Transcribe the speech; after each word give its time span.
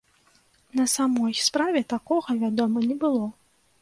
На 0.79 0.85
самой 0.93 1.33
справе, 1.49 1.81
такога, 1.93 2.39
вядома, 2.45 2.79
не 2.93 2.99
было. 3.05 3.25